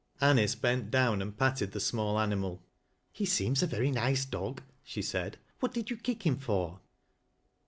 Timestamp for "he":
3.11-3.23